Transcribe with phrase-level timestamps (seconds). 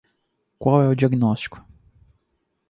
[0.57, 1.63] Qual é o diagnóstico?